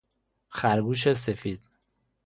خر 0.49 0.81
گوش 0.81 1.13
سفید 1.13 1.61